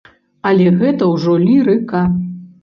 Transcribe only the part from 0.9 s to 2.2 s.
ўжо лірыка.